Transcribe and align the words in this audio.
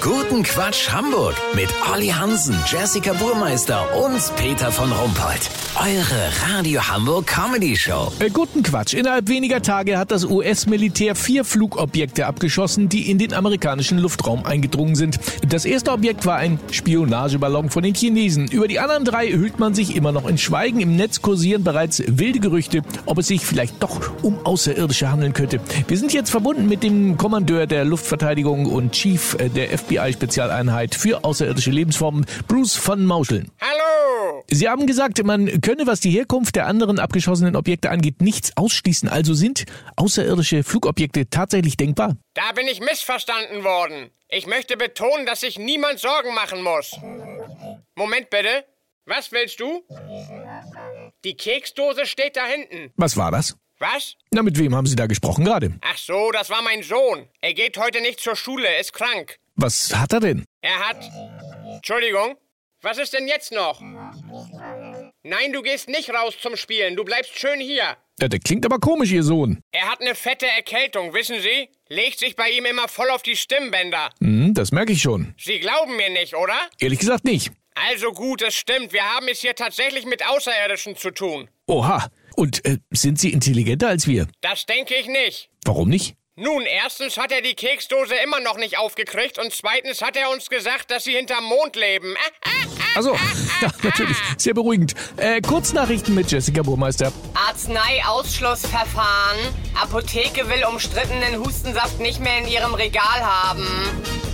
Guten 0.00 0.42
Quatsch 0.42 0.90
Hamburg 0.90 1.34
mit 1.54 1.68
Olli 1.92 2.08
Hansen, 2.08 2.56
Jessica 2.66 3.12
Burmeister 3.12 3.86
und 4.02 4.18
Peter 4.36 4.72
von 4.72 4.90
Rumpold. 4.90 5.50
Eure 5.78 6.54
Radio 6.54 6.80
Hamburg 6.80 7.26
Comedy 7.26 7.76
Show. 7.76 8.10
Äh, 8.18 8.30
guten 8.30 8.62
Quatsch. 8.62 8.94
Innerhalb 8.94 9.28
weniger 9.28 9.60
Tage 9.60 9.98
hat 9.98 10.10
das 10.10 10.24
US-Militär 10.24 11.14
vier 11.14 11.44
Flugobjekte 11.44 12.26
abgeschossen, 12.26 12.88
die 12.88 13.10
in 13.10 13.18
den 13.18 13.34
amerikanischen 13.34 13.98
Luftraum 13.98 14.44
eingedrungen 14.46 14.94
sind. 14.94 15.20
Das 15.46 15.66
erste 15.66 15.92
Objekt 15.92 16.24
war 16.24 16.36
ein 16.36 16.58
Spionageballon 16.70 17.68
von 17.68 17.82
den 17.82 17.94
Chinesen. 17.94 18.48
Über 18.48 18.68
die 18.68 18.80
anderen 18.80 19.04
drei 19.04 19.30
hüllt 19.30 19.58
man 19.58 19.74
sich 19.74 19.96
immer 19.96 20.12
noch 20.12 20.26
in 20.26 20.38
Schweigen. 20.38 20.80
Im 20.80 20.96
Netz 20.96 21.20
kursieren 21.20 21.62
bereits 21.62 22.02
wilde 22.06 22.40
Gerüchte, 22.40 22.82
ob 23.04 23.18
es 23.18 23.26
sich 23.26 23.44
vielleicht 23.44 23.82
doch 23.82 24.00
um 24.22 24.44
Außerirdische 24.44 25.10
handeln 25.10 25.34
könnte. 25.34 25.60
Wir 25.88 25.98
sind 25.98 26.12
jetzt 26.12 26.30
verbunden 26.30 26.68
mit 26.68 26.82
dem 26.82 27.16
Kommandeur 27.16 27.66
der 27.66 27.84
Luftverteidigung 27.84 28.66
und 28.66 28.92
Chief 28.92 29.34
äh, 29.38 29.48
der 29.50 29.72
FBI-Spezialeinheit 29.90 30.94
für 30.94 31.24
außerirdische 31.24 31.72
Lebensformen, 31.72 32.24
Bruce 32.46 32.76
von 32.76 33.04
Mauscheln. 33.04 33.50
Hallo! 33.60 34.44
Sie 34.48 34.68
haben 34.68 34.86
gesagt, 34.86 35.22
man 35.24 35.60
könne, 35.60 35.86
was 35.86 35.98
die 35.98 36.10
Herkunft 36.10 36.54
der 36.54 36.66
anderen 36.66 37.00
abgeschossenen 37.00 37.56
Objekte 37.56 37.90
angeht, 37.90 38.22
nichts 38.22 38.56
ausschließen. 38.56 39.08
Also 39.08 39.34
sind 39.34 39.64
außerirdische 39.96 40.62
Flugobjekte 40.62 41.28
tatsächlich 41.28 41.76
denkbar? 41.76 42.16
Da 42.34 42.52
bin 42.54 42.68
ich 42.68 42.80
missverstanden 42.80 43.64
worden. 43.64 44.10
Ich 44.28 44.46
möchte 44.46 44.76
betonen, 44.76 45.26
dass 45.26 45.40
sich 45.40 45.58
niemand 45.58 45.98
Sorgen 45.98 46.34
machen 46.34 46.62
muss. 46.62 46.96
Moment 47.96 48.30
bitte. 48.30 48.64
Was 49.06 49.32
willst 49.32 49.58
du? 49.58 49.82
Die 51.24 51.34
Keksdose 51.34 52.06
steht 52.06 52.36
da 52.36 52.44
hinten. 52.46 52.92
Was 52.96 53.16
war 53.16 53.32
das? 53.32 53.56
Was? 53.80 54.14
Na, 54.30 54.42
mit 54.42 54.58
wem 54.58 54.76
haben 54.76 54.86
Sie 54.86 54.94
da 54.94 55.06
gesprochen 55.06 55.44
gerade? 55.44 55.72
Ach 55.80 55.96
so, 55.96 56.30
das 56.32 56.50
war 56.50 56.62
mein 56.62 56.82
Sohn. 56.82 57.28
Er 57.40 57.54
geht 57.54 57.78
heute 57.78 58.00
nicht 58.02 58.20
zur 58.20 58.36
Schule, 58.36 58.68
ist 58.78 58.92
krank. 58.92 59.39
Was 59.62 59.94
hat 59.94 60.14
er 60.14 60.20
denn? 60.20 60.44
Er 60.62 60.88
hat. 60.88 61.10
Entschuldigung. 61.74 62.36
Was 62.80 62.96
ist 62.96 63.12
denn 63.12 63.28
jetzt 63.28 63.52
noch? 63.52 63.78
Nein, 65.22 65.52
du 65.52 65.60
gehst 65.60 65.86
nicht 65.90 66.08
raus 66.08 66.34
zum 66.40 66.56
Spielen. 66.56 66.96
Du 66.96 67.04
bleibst 67.04 67.38
schön 67.38 67.60
hier. 67.60 67.98
Ja, 68.18 68.28
der 68.28 68.38
klingt 68.38 68.64
aber 68.64 68.78
komisch, 68.78 69.12
Ihr 69.12 69.22
Sohn. 69.22 69.60
Er 69.72 69.90
hat 69.90 70.00
eine 70.00 70.14
fette 70.14 70.46
Erkältung, 70.46 71.12
wissen 71.12 71.40
Sie? 71.40 71.68
Legt 71.88 72.18
sich 72.18 72.36
bei 72.36 72.48
ihm 72.50 72.64
immer 72.64 72.88
voll 72.88 73.10
auf 73.10 73.20
die 73.22 73.36
Stimmbänder. 73.36 74.08
Hm, 74.22 74.54
das 74.54 74.72
merke 74.72 74.92
ich 74.92 75.02
schon. 75.02 75.34
Sie 75.38 75.58
glauben 75.60 75.94
mir 75.96 76.08
nicht, 76.08 76.34
oder? 76.34 76.56
Ehrlich 76.78 76.98
gesagt 76.98 77.24
nicht. 77.26 77.52
Also 77.74 78.12
gut, 78.12 78.40
es 78.40 78.54
stimmt. 78.54 78.94
Wir 78.94 79.04
haben 79.04 79.28
es 79.28 79.40
hier 79.40 79.54
tatsächlich 79.54 80.06
mit 80.06 80.26
Außerirdischen 80.26 80.96
zu 80.96 81.10
tun. 81.10 81.50
Oha. 81.66 82.08
Und 82.34 82.64
äh, 82.64 82.78
sind 82.92 83.18
Sie 83.18 83.30
intelligenter 83.30 83.88
als 83.88 84.06
wir? 84.06 84.26
Das 84.40 84.64
denke 84.64 84.94
ich 84.94 85.06
nicht. 85.06 85.50
Warum 85.66 85.90
nicht? 85.90 86.16
Nun, 86.40 86.64
erstens 86.64 87.18
hat 87.18 87.30
er 87.32 87.42
die 87.42 87.54
Keksdose 87.54 88.14
immer 88.24 88.40
noch 88.40 88.56
nicht 88.56 88.78
aufgekriegt 88.78 89.38
und 89.38 89.52
zweitens 89.52 90.00
hat 90.00 90.16
er 90.16 90.30
uns 90.30 90.48
gesagt, 90.48 90.90
dass 90.90 91.04
sie 91.04 91.12
hinterm 91.12 91.44
Mond 91.44 91.76
leben. 91.76 92.16
Also, 92.96 93.12
ja, 93.60 93.70
natürlich. 93.82 94.16
Sehr 94.38 94.54
beruhigend. 94.54 94.94
Äh, 95.18 95.42
Kurznachrichten 95.42 96.14
mit 96.14 96.32
Jessica 96.32 96.62
Burmeister. 96.62 97.12
Arzneiausschlussverfahren. 97.34 99.36
Apotheke 99.82 100.48
will 100.48 100.64
umstrittenen 100.64 101.44
Hustensaft 101.44 102.00
nicht 102.00 102.20
mehr 102.20 102.38
in 102.38 102.48
ihrem 102.48 102.72
Regal 102.72 103.20
haben. 103.20 103.66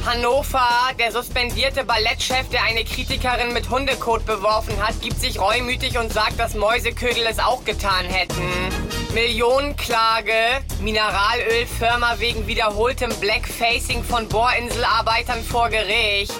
Hannover, 0.04 0.68
der 1.00 1.10
suspendierte 1.10 1.82
Ballettchef, 1.82 2.48
der 2.52 2.62
eine 2.62 2.84
Kritikerin 2.84 3.52
mit 3.52 3.68
Hundekot 3.68 4.24
beworfen 4.26 4.80
hat, 4.80 5.02
gibt 5.02 5.20
sich 5.20 5.40
reumütig 5.40 5.98
und 5.98 6.12
sagt, 6.12 6.38
dass 6.38 6.54
Mäuseködel 6.54 7.26
es 7.28 7.40
auch 7.40 7.64
getan 7.64 8.04
hätten. 8.04 8.95
Millionenklage, 9.16 10.60
Mineralölfirma 10.82 12.16
wegen 12.18 12.46
wiederholtem 12.46 13.10
Blackfacing 13.18 14.04
von 14.04 14.28
Bohrinselarbeitern 14.28 15.42
vor 15.42 15.70
Gericht. 15.70 16.34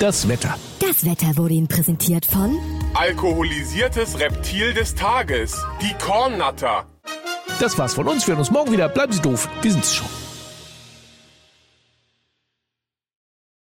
Das 0.00 0.28
Wetter. 0.28 0.54
Das 0.80 1.06
Wetter 1.06 1.34
wurde 1.38 1.54
Ihnen 1.54 1.66
präsentiert 1.66 2.26
von 2.26 2.58
Alkoholisiertes 2.92 4.20
Reptil 4.20 4.74
des 4.74 4.94
Tages. 4.94 5.64
Die 5.80 5.94
Kornnatter. 5.94 6.84
Das 7.58 7.78
war's 7.78 7.94
von 7.94 8.06
uns. 8.06 8.26
Wir 8.26 8.32
hören 8.32 8.40
uns 8.40 8.50
morgen 8.50 8.70
wieder. 8.70 8.90
Bleiben 8.90 9.14
Sie 9.14 9.22
doof. 9.22 9.48
Wir 9.62 9.72
sind's 9.72 9.94
schon. 9.94 10.19